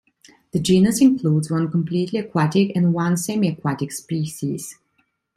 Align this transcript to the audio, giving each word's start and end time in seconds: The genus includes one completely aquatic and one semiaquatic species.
The 0.51 0.59
genus 0.59 0.99
includes 0.99 1.51
one 1.51 1.69
completely 1.69 2.17
aquatic 2.17 2.75
and 2.75 2.91
one 2.91 3.13
semiaquatic 3.13 3.91
species. 3.91 4.79